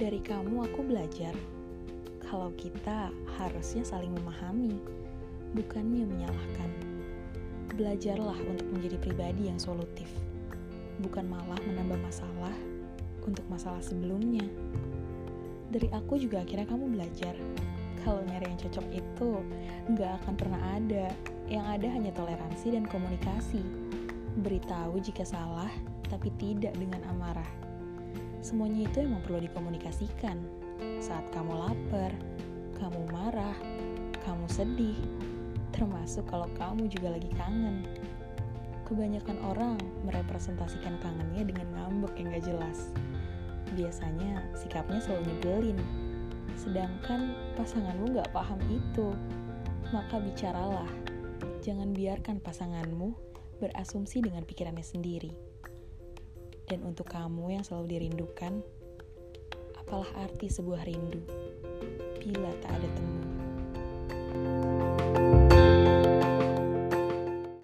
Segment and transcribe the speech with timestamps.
[0.00, 1.36] Dari kamu aku belajar
[2.24, 4.80] kalau kita harusnya saling memahami,
[5.52, 6.72] bukannya menyalahkan.
[7.76, 10.08] Belajarlah untuk menjadi pribadi yang solutif,
[11.04, 12.56] bukan malah menambah masalah
[13.28, 14.48] untuk masalah sebelumnya.
[15.68, 17.36] Dari aku juga akhirnya kamu belajar
[18.00, 19.30] kalau nyari yang cocok itu
[19.92, 21.12] nggak akan pernah ada.
[21.44, 23.60] Yang ada hanya toleransi dan komunikasi.
[24.40, 25.68] Beritahu jika salah,
[26.08, 27.69] tapi tidak dengan amarah.
[28.40, 30.40] Semuanya itu emang perlu dikomunikasikan.
[30.96, 32.08] Saat kamu lapar,
[32.80, 33.56] kamu marah,
[34.24, 34.96] kamu sedih,
[35.76, 37.84] termasuk kalau kamu juga lagi kangen.
[38.88, 42.78] Kebanyakan orang merepresentasikan kangennya dengan ngambek yang gak jelas.
[43.76, 45.78] Biasanya sikapnya selalu nyebelin,
[46.56, 49.12] sedangkan pasanganmu gak paham itu.
[49.92, 50.90] Maka bicaralah,
[51.60, 53.12] jangan biarkan pasanganmu
[53.60, 55.49] berasumsi dengan pikirannya sendiri.
[56.70, 58.62] Dan untuk kamu yang selalu dirindukan,
[59.74, 61.18] apalah arti sebuah rindu
[62.22, 63.19] bila tak ada temu?